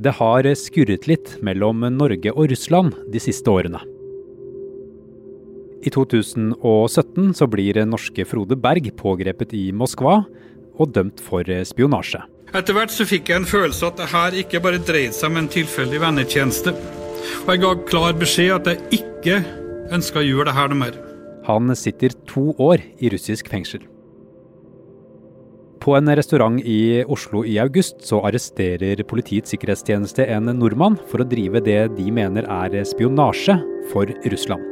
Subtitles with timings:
[0.00, 3.82] Det har skurret litt mellom Norge og Russland de siste årene.
[5.84, 10.22] I 2017 så blir norske Frode Berg pågrepet i Moskva
[10.80, 12.22] og dømt for spionasje.
[12.56, 15.38] Etter hvert så fikk jeg en følelse at det her ikke bare dreide seg om
[15.42, 16.72] en tilfeldig vennetjeneste.
[17.44, 19.38] Og jeg ga klar beskjed at jeg ikke
[19.92, 21.00] ønska å gjøre det her noe mer.
[21.44, 23.84] Han sitter to år i russisk fengsel.
[25.80, 31.28] På en restaurant i Oslo i august så arresterer Politiets sikkerhetstjeneste en nordmann for å
[31.28, 33.56] drive det de mener er spionasje
[33.88, 34.66] for Russland.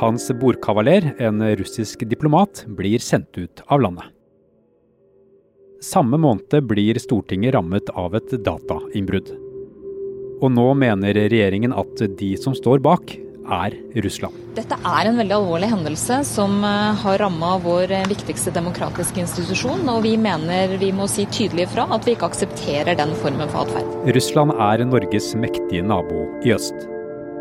[0.00, 4.08] Hans bordkavaler, en russisk diplomat, blir sendt ut av landet.
[5.84, 9.34] Samme måned blir Stortinget rammet av et datainnbrudd.
[10.40, 13.12] Og nå mener regjeringen at de som står bak,
[13.52, 14.34] er Russland.
[14.56, 20.02] Dette er en veldig alvorlig hendelse som eh, har ramma vår viktigste demokratiske institusjon, og
[20.06, 23.96] vi mener vi må si tydelig fra at vi ikke aksepterer den formen for atferd.
[24.16, 26.88] Russland er Norges mektige nabo i øst.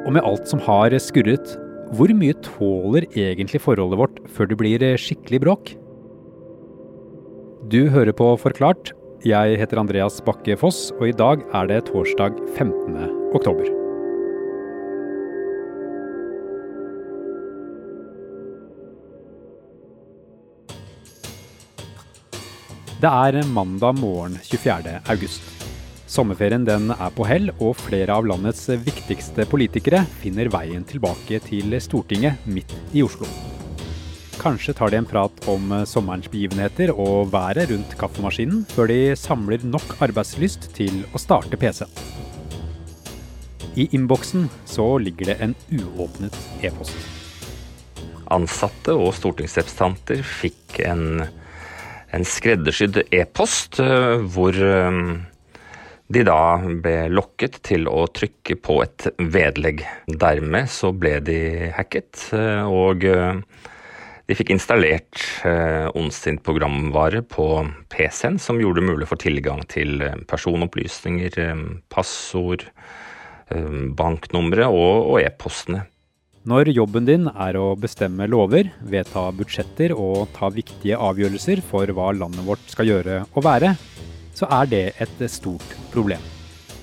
[0.06, 1.56] Og med alt som har skurret,
[1.96, 5.74] hvor mye tåler egentlig forholdet vårt før det blir skikkelig bråk?
[7.72, 8.94] Du hører på Forklart.
[9.26, 13.10] Jeg heter Andreas Bakke Foss, og i dag er det torsdag 15.
[13.34, 13.85] oktober.
[22.96, 25.02] Det er mandag morgen 24.
[25.12, 25.44] august.
[26.08, 31.76] Sommerferien den er på hell, og flere av landets viktigste politikere finner veien tilbake til
[31.84, 33.28] Stortinget midt i Oslo.
[34.40, 39.68] Kanskje tar de en prat om sommerens begivenheter og været rundt kaffemaskinen, før de samler
[39.68, 41.92] nok arbeidslyst til å starte PC-en.
[43.76, 46.96] I innboksen så ligger det en uåpnet e-post.
[48.32, 51.26] Ansatte og stortingsrepresentanter fikk en
[52.16, 55.00] en skreddersydd e-post eh, hvor eh,
[56.16, 59.84] de da ble lokket til å trykke på et vedlegg.
[60.08, 61.40] Dermed så ble de
[61.76, 63.04] hacket, eh, og
[64.26, 65.22] de fikk installert
[65.94, 67.46] ondsint programvare på
[67.94, 71.38] PC-en som gjorde det mulig for tilgang til personopplysninger,
[71.94, 72.66] passord,
[74.00, 75.84] banknumre og e-postene.
[76.46, 82.12] Når jobben din er å bestemme lover, vedta budsjetter og ta viktige avgjørelser for hva
[82.14, 83.72] landet vårt skal gjøre og være,
[84.38, 86.22] så er det et stort problem.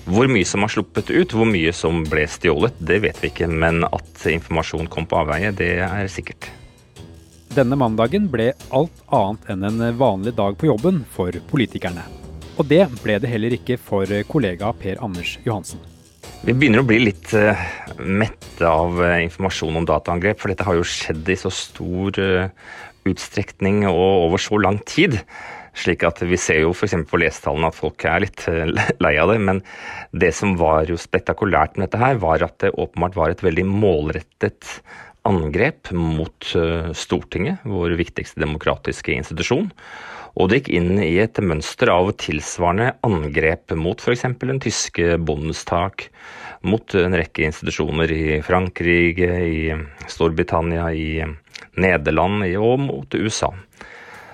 [0.03, 3.47] Hvor mye som har sluppet ut, hvor mye som ble stjålet, det vet vi ikke.
[3.47, 6.49] Men at informasjon kom på avveie, det er sikkert.
[7.55, 12.03] Denne mandagen ble alt annet enn en vanlig dag på jobben for politikerne.
[12.59, 15.92] Og det ble det heller ikke for kollega Per Anders Johansen.
[16.43, 17.55] Vi begynner å bli litt uh,
[18.03, 22.49] mette av uh, informasjon om dataangrep, for dette har jo skjedd i så stor uh,
[23.07, 25.15] utstrekning og over så lang tid.
[25.79, 26.97] Slik at Vi ser jo f.eks.
[27.07, 28.43] på lesetallene at folk er litt
[29.05, 29.39] lei av det.
[29.39, 29.63] Men
[30.11, 33.65] det som var jo spektakulært med dette her, var at det åpenbart var et veldig
[33.71, 34.67] målrettet
[35.27, 36.49] angrep mot
[36.97, 39.69] Stortinget, vår viktigste demokratiske institusjon.
[40.33, 44.25] Og det gikk inn i et mønster av tilsvarende angrep mot f.eks.
[44.41, 46.07] den tyske bondestak,
[46.65, 51.21] mot en rekke institusjoner i Frankrike, i Storbritannia, i
[51.77, 53.51] Nederland og mot USA.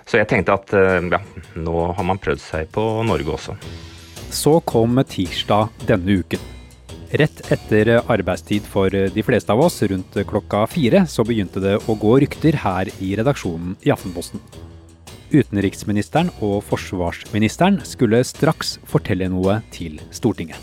[0.09, 1.19] Så jeg tenkte at eh, ja,
[1.59, 3.57] nå har man prøvd seg på Norge også.
[4.33, 6.58] Så kom tirsdag denne uken.
[7.09, 11.95] Rett etter arbeidstid for de fleste av oss, rundt klokka fire, så begynte det å
[11.97, 14.43] gå rykter her i redaksjonen i Aftenposten.
[15.29, 20.57] Utenriksministeren og forsvarsministeren skulle straks fortelle noe til Stortinget.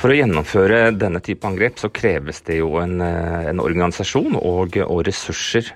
[0.00, 4.76] For å gjennomføre denne type angrep så kreves det jo en, eh, en organisasjon og,
[4.80, 5.72] og, ressurser.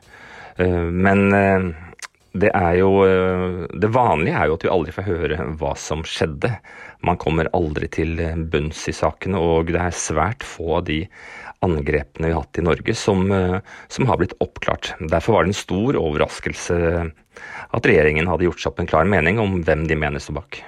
[0.56, 1.28] Eh, men
[2.34, 2.50] eh, det,
[2.80, 2.90] jo,
[3.70, 6.50] det vanlige er jo at vi aldri får høre hva som skjedde.
[7.06, 8.18] Man kommer aldri til
[8.50, 11.04] bunns i sakene, og det er svært få av de
[11.64, 13.24] angrepene vi har hatt i Norge som,
[13.88, 14.92] som har blitt oppklart.
[15.00, 16.76] Derfor var det en stor overraskelse
[17.74, 20.60] at regjeringen hadde gjort seg opp en klar mening om hvem de mener står bak.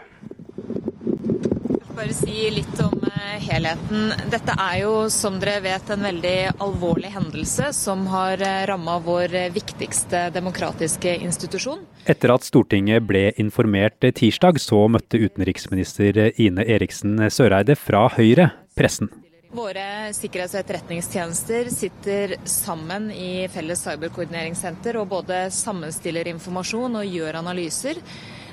[1.97, 4.11] Bare si litt om eh, helheten.
[4.29, 9.33] Dette er jo, som dere vet, en veldig alvorlig hendelse som har eh, ramma vår
[9.55, 11.87] viktigste demokratiske institusjon.
[12.05, 19.09] Etter at Stortinget ble informert tirsdag, så møtte utenriksminister Ine Eriksen Søreide fra Høyre pressen.
[19.57, 27.41] Våre sikkerhets- og etterretningstjenester sitter sammen i Felles cyberkoordineringssenter og både sammenstiller informasjon og gjør
[27.41, 28.05] analyser.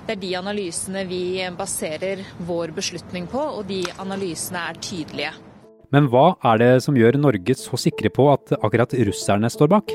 [0.04, 5.32] Det er de analysene vi baserer vår beslutning på, og de analysene er tydelige.
[5.96, 9.94] Men hva er det som gjør Norge så sikre på at akkurat russerne står bak?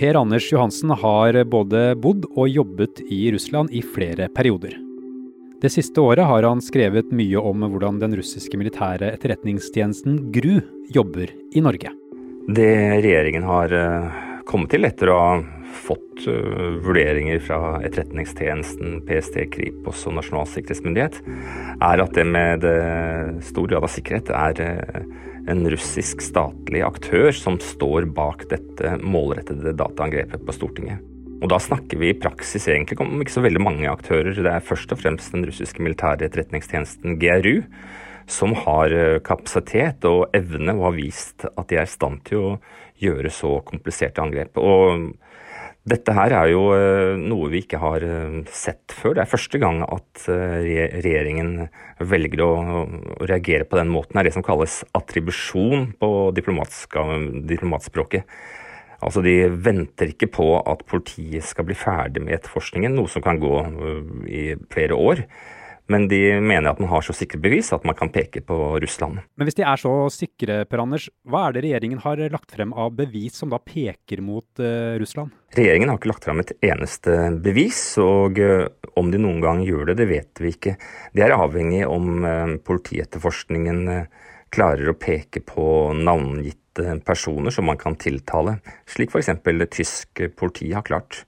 [0.00, 4.85] Per Anders Johansen har både bodd og jobbet i Russland i flere perioder.
[5.56, 10.58] Det siste året har han skrevet mye om hvordan den russiske militære etterretningstjenesten GRU
[10.92, 11.94] jobber i Norge.
[12.52, 15.30] Det regjeringen har eh, kommet til etter å ha
[15.76, 21.18] fått uh, vurderinger fra Etterretningstjenesten, PST, Kripos og Nasjonal sikkerhetsmyndighet,
[21.84, 24.62] er at det med det stor grad av sikkerhet er
[25.52, 31.15] en russisk statlig aktør som står bak dette målrettede dataangrepet på Stortinget.
[31.36, 34.32] Og da snakker vi i praksis egentlig om ikke så veldig mange aktører.
[34.32, 37.60] Det er først og fremst den russiske militære etterretningstjenesten GRU
[38.26, 42.42] som har eh, kapasitet og evne og har vist at de er i stand til
[42.42, 42.56] å
[43.02, 44.58] gjøre så kompliserte angrep.
[44.58, 45.12] Og
[45.86, 49.14] dette her er jo eh, noe vi ikke har eh, sett før.
[49.14, 51.68] Det er første gang at regjeringen
[52.02, 52.52] velger å
[53.22, 54.16] reagere på den måten.
[54.16, 58.26] Det er det som kalles attribusjon på diplomatspråket.
[59.04, 63.40] Altså De venter ikke på at politiet skal bli ferdig med etterforskningen, noe som kan
[63.42, 63.54] gå
[64.30, 65.26] i flere år.
[65.86, 69.20] Men de mener at man har så sikre bevis at man kan peke på Russland.
[69.38, 72.74] Men hvis de er så sikre, Per Anders, hva er det regjeringen har lagt frem
[72.74, 75.30] av bevis som da peker mot uh, Russland?
[75.54, 78.66] Regjeringen har ikke lagt frem et eneste bevis, og uh,
[78.98, 80.74] om de noen gang gjør det, det vet vi ikke.
[81.14, 83.84] Det er avhengig om uh, politietterforskningen
[84.56, 88.58] klarer å peke på navngitte personer som man kan tiltale,
[88.88, 89.32] slik f.eks.
[89.72, 91.24] tyske politiet har klart.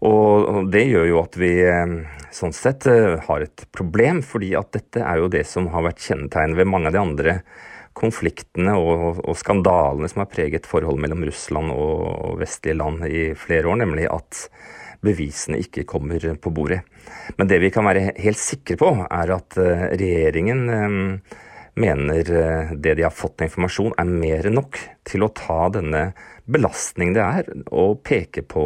[0.00, 1.90] Og det gjør jo at vi eh,
[2.32, 6.00] sånn sett eh, har et problem, fordi at dette er jo det som har vært
[6.06, 7.34] kjennetegnet ved mange av de andre
[8.00, 13.68] konfliktene og, og, skandalene som har preget forholdet mellom Russland og vestlige land i flere
[13.68, 14.46] år, nemlig at
[15.04, 16.80] bevisene ikke kommer på bordet.
[17.36, 20.64] Men det vi kan være helt sikre på, er at eh, regjeringen
[21.78, 22.24] mener
[22.74, 26.10] det de har fått av informasjon er mer enn nok til å ta denne
[26.50, 28.64] belastningen det er å peke på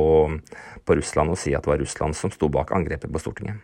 [0.85, 3.61] på Russland og si at det var Russland som sto bak angrepet på Stortinget.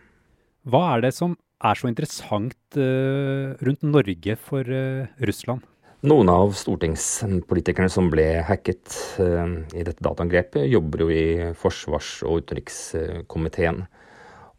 [0.69, 5.65] Hva er det som er så interessant uh, rundt Norge for uh, Russland?
[6.09, 9.45] Noen av stortingspolitikerne som ble hacket uh,
[9.77, 11.25] i dette dataangrepet, jobber jo i
[11.57, 13.83] forsvars- og utenrikskomiteen.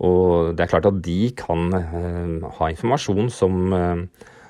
[0.03, 3.71] Og det er klart at de kan ha informasjon som,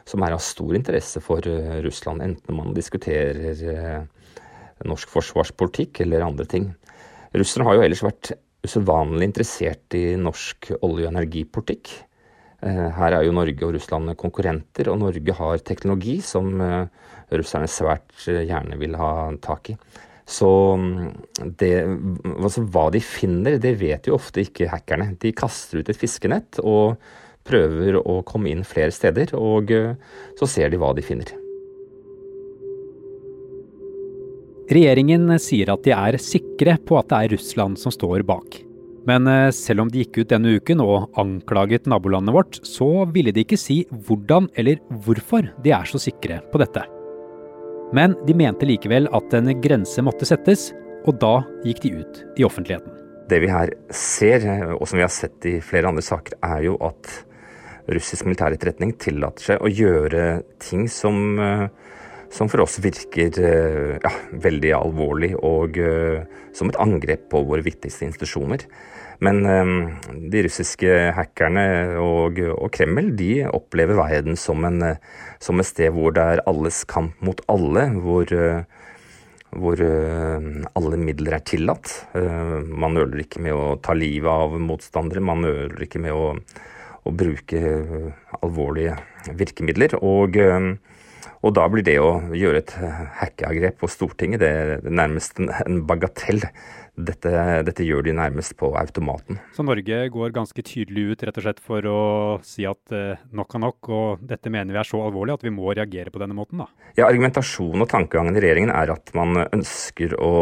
[0.09, 1.45] som, er av stor interesse for
[1.85, 4.07] Russland, enten man diskuterer
[4.87, 6.71] norsk forsvarspolitikk eller andre ting.
[7.37, 8.33] Russerne har jo ellers vært
[8.63, 11.93] usedvanlig interessert i norsk olje- og energipolitikk.
[12.63, 16.87] Eh, her er jo Norge og Russland konkurrenter, og Norge har teknologi som eh,
[17.35, 19.13] russerne svært eh, gjerne vil ha
[19.43, 19.77] tak i.
[20.29, 21.09] Så mm,
[21.59, 21.73] det,
[22.37, 25.11] altså hva de finner, det vet jo ofte ikke hackerne.
[25.19, 27.03] De kaster ut et fiskenett og
[27.49, 29.73] prøver å komme inn flere steder, og
[30.39, 31.33] så ser de hva de finner.
[34.73, 38.63] Regjeringen sier at de er sikre på at det er Russland som står bak.
[39.09, 43.35] Men eh, selv om de gikk ut denne uken og anklaget nabolandet vårt, så ville
[43.35, 46.85] de ikke si hvordan eller hvorfor de er så sikre på dette.
[47.93, 50.71] Men de mente likevel at en grense måtte settes,
[51.05, 52.95] og da gikk de ut i offentligheten.
[53.29, 54.47] Det vi her ser,
[54.79, 57.11] og som vi har sett i flere andre saker, er jo at
[57.91, 60.27] russisk militæretterretning tillater seg å gjøre
[60.63, 61.67] ting som uh,
[62.33, 66.23] som for oss virker eh, ja, veldig alvorlig og uh,
[66.57, 68.65] som et angrep på våre viktigste institusjoner.
[69.23, 69.45] Men
[70.33, 71.63] de russiske hackerne
[72.03, 74.97] og, og, Kreml de opplever verden som, en,
[75.39, 77.85] som, et sted hvor det er alles kamp mot alle.
[78.03, 78.33] Hvor,
[79.55, 81.93] hvor alle midler er tillatt.
[82.67, 85.23] man nøler ikke med å ta livet av motstandere.
[85.23, 86.33] Man nøler ikke med å,
[87.03, 87.63] å bruke
[88.41, 88.97] alvorlige
[89.39, 89.99] virkemidler.
[90.03, 90.39] Og
[91.43, 92.73] og da blir det å gjøre et
[93.19, 96.45] hackeangrep på Stortinget det er nærmest en bagatell.
[96.93, 97.31] Dette,
[97.65, 99.39] dette, gjør de nærmest på automaten.
[99.57, 102.01] Så Norge går ganske tydelig ut rett og slett for å
[102.45, 105.55] si at eh, nok er nok, og dette mener vi er så alvorlig at vi
[105.57, 106.61] må reagere på denne måten?
[106.61, 106.69] da?
[107.01, 110.35] Ja, Argumentasjonen og tankegangen i regjeringen er at man ønsker å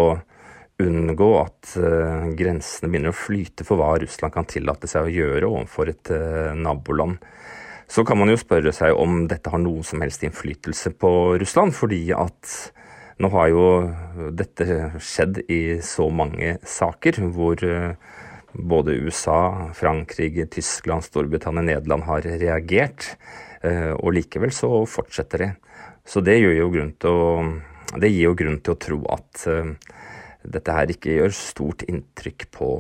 [0.81, 5.49] unngå at uh, grensene begynner å flyte for hva Russland kan tillate seg å gjøre
[5.49, 7.21] overfor et uh, naboland.
[7.91, 11.11] Så kan man jo spørre seg om dette har noen som helst innflytelse på
[11.43, 12.55] Russland, fordi at
[13.21, 13.65] nå har jo
[14.33, 17.93] dette skjedd i så mange saker hvor uh,
[18.55, 23.13] både USA, Frankrike, Tyskland, Storbritannia, Nederland har reagert.
[23.63, 25.49] Og likevel så fortsetter det.
[26.03, 27.19] Så det, jo grunn å,
[27.95, 29.45] det gir jo grunn til å tro at
[30.45, 32.71] dette her ikke gjør stort inntrykk på,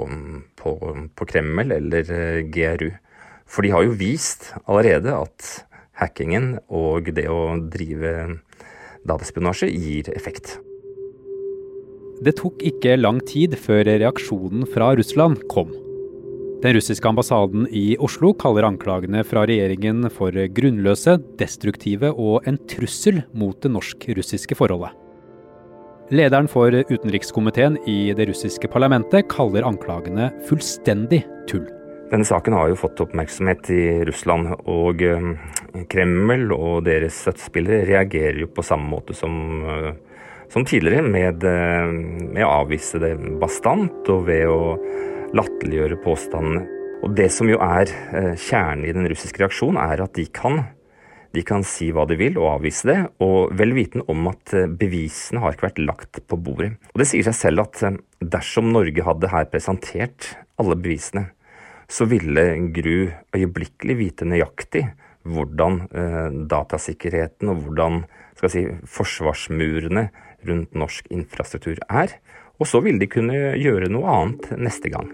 [0.60, 0.74] på,
[1.16, 2.90] på Kreml eller GRU.
[3.50, 5.50] For de har jo vist allerede at
[6.00, 8.40] hackingen og det å drive
[9.08, 10.56] dataspionasje gir effekt.
[12.20, 15.72] Det tok ikke lang tid før reaksjonen fra Russland kom.
[16.60, 23.22] Den russiske ambassaden i Oslo kaller anklagene fra regjeringen for grunnløse, destruktive og en trussel
[23.32, 24.99] mot det norsk-russiske forholdet.
[26.10, 31.68] Lederen for utenrikskomiteen i det russiske parlamentet kaller anklagene fullstendig tull.
[32.10, 35.28] Denne saken har jo fått oppmerksomhet i Russland, og eh,
[35.92, 41.94] Kreml og deres støttespillere reagerer jo på samme måte som, eh, som tidligere, med, eh,
[42.34, 44.74] med å avvise det bastant og ved å
[45.38, 46.66] latterliggjøre påstandene.
[47.06, 47.86] Og Det som jo er
[48.34, 50.64] kjernen i den russiske reaksjonen, er at de kan,
[51.34, 54.70] de kan si hva de vil og avvise det, og vel vitende om at eh,
[54.70, 56.72] bevisene har ikke vært lagt på bordet.
[56.92, 61.28] Og Det sier seg selv at eh, dersom Norge hadde her presentert alle bevisene,
[61.90, 62.44] så ville
[62.74, 64.84] Gru øyeblikkelig vite nøyaktig
[65.26, 65.82] hvordan
[66.48, 67.98] datasikkerheten og hvordan
[68.48, 70.06] si, forsvarsmurene
[70.48, 72.14] rundt norsk infrastruktur er.
[72.62, 75.10] Og så ville de kunne gjøre noe annet neste gang.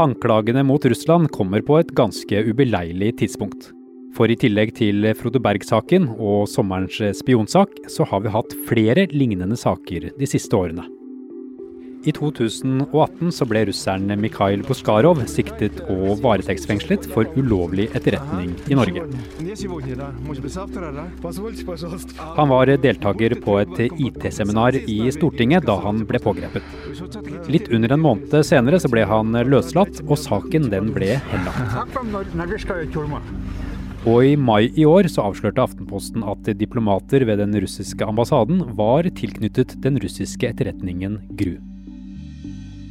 [0.00, 3.72] Anklagene mot Russland kommer på et ganske ubeleilig tidspunkt.
[4.12, 9.56] For i tillegg til Frode Berg-saken og sommerens spionsak, så har vi hatt flere lignende
[9.56, 10.84] saker de siste årene.
[12.02, 19.04] I 2018 så ble russeren Mikhail Boskarov siktet og varetektsfengslet for ulovlig etterretning i Norge.
[22.40, 26.66] Han var deltaker på et IT-seminar i Stortinget da han ble pågrepet.
[27.46, 31.62] Litt under en måned senere så ble han løslatt, og saken den ble henlagt.
[34.02, 39.06] Og i mai i år så avslørte Aftenposten at diplomater ved den russiske ambassaden var
[39.14, 41.54] tilknyttet den russiske etterretningen GRU.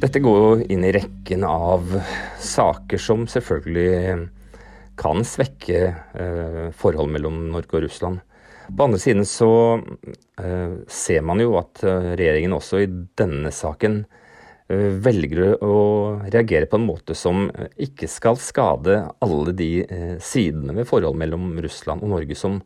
[0.00, 1.84] Dette går jo inn i rekken av
[2.40, 4.24] saker som selvfølgelig
[5.02, 8.24] kan svekke eh, forholdet mellom Norge og Russland.
[8.72, 9.52] På andre siden så
[10.40, 12.90] eh, ser man jo at eh, regjeringen også i
[13.20, 14.06] denne saken
[15.04, 15.74] velger å
[16.26, 21.52] reagere på en måte som ikke skal skade alle de eh, sidene ved forholdet mellom
[21.64, 22.62] Russland og Norge som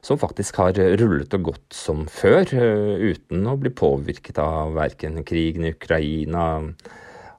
[0.00, 5.24] som faktisk har rullet og gått som før, eh, uten å bli påvirket av verken
[5.24, 6.74] krigen i Ukraina,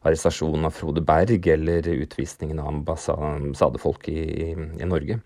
[0.04, 5.20] arrestasjonen av Frode Berg eller utvisningen av ambassadefolk i, i, Norge.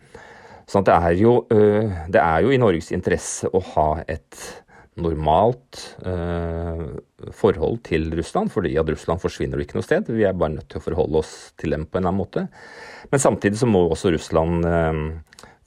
[0.65, 4.39] Så det er, jo, eh, det er jo i Norges interesse å ha et
[5.01, 6.83] normalt eh,
[7.33, 10.11] forhold til Russland, fordi at Russland forsvinner jo ikke noe sted.
[10.13, 12.45] Vi er bare nødt til å forholde oss til dem på en eller annen måte.
[13.11, 15.01] Men samtidig så må også Russland eh,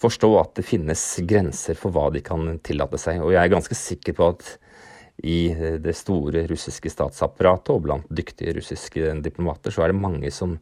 [0.03, 3.23] forstå at det finnes grenser for hva de kan tillate seg.
[3.25, 4.55] Og jeg er ganske sikker på at
[5.27, 5.41] i
[5.83, 10.57] det store russiske statsapparatet og blant dyktige russiske diplomater, så er det mange som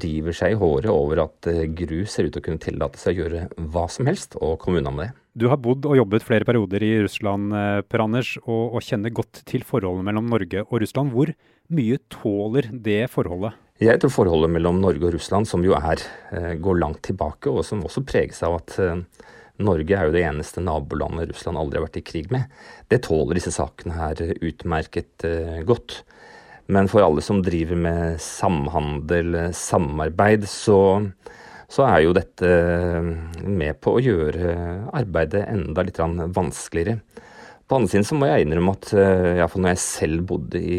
[0.00, 3.16] river seg i håret over at eh, GRU ser ut til å kunne tillate seg
[3.16, 3.42] å gjøre
[3.72, 5.18] hva som helst, og komme unna med det.
[5.42, 9.14] Du har bodd og jobbet flere perioder i Russland, eh, Per Anders, og, og kjenner
[9.14, 11.12] godt til forholdet mellom Norge og Russland.
[11.14, 11.32] Hvor
[11.72, 13.58] mye tåler det forholdet?
[13.82, 16.04] Jeg tror forholdet mellom Norge og Russland, som jo er,
[16.36, 18.76] eh, går langt tilbake, og som også preges av at
[19.64, 22.50] Norge er jo det eneste nabolandet Russland aldri har vært i krig med,
[22.90, 26.02] det tåler disse sakene her utmerket eh, godt.
[26.72, 30.78] Men for alle som driver med samhandel, samarbeid, så,
[31.68, 32.52] så er jo dette
[33.42, 34.54] med på å gjøre
[34.94, 37.00] arbeidet enda litt vanskeligere.
[37.66, 40.78] På andre siden så må jeg innrømme at iallfall når jeg selv bodde i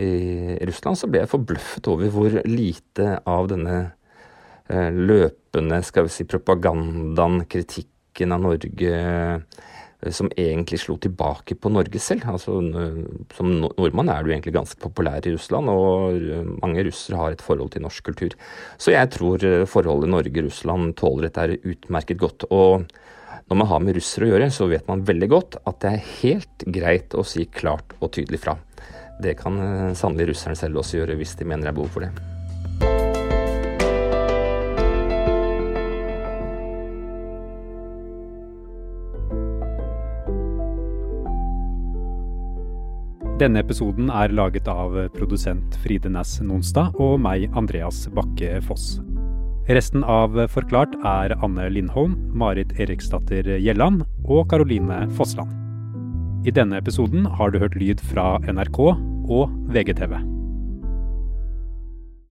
[0.00, 3.90] i Russland, så ble jeg forbløffet over hvor lite av denne eh,
[4.72, 12.00] løpende skal vi si, propagandaen, kritikken av Norge, eh, som egentlig slo tilbake på Norge
[12.02, 12.26] selv.
[12.32, 12.56] Altså,
[13.36, 17.74] som nordmann er du egentlig ganske populær i Russland, og mange russere har et forhold
[17.74, 18.36] til norsk kultur.
[18.78, 22.48] Så jeg tror eh, forholdet Norge-Russland tåler dette utmerket godt.
[22.50, 22.88] og
[23.48, 26.10] når man har med russere å gjøre, så vet man veldig godt at det er
[26.22, 28.56] helt greit å si klart og tydelig fra.
[29.22, 32.06] Det kan eh, sannelig russerne selv også gjøre hvis de mener det er behov for
[32.06, 32.31] det.
[43.40, 48.98] Denne episoden er laget av produsent Fride Næss Nonstad og meg, Andreas Bakke Foss.
[49.72, 55.54] Resten av Forklart er Anne Lindholm, Marit Eriksdatter Gjelland og Karoline Fossland.
[56.44, 60.18] I denne episoden har du hørt lyd fra NRK og VGTV.